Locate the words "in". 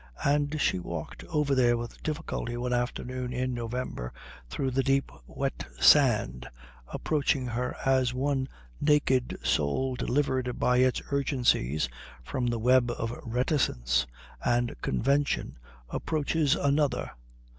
3.31-3.53